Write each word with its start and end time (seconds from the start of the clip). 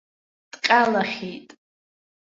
Дҟьалахьеит. 0.51 1.49